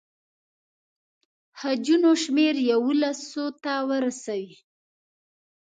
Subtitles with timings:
[1.59, 4.55] حجونو شمېر یوولسو ته ورسوي.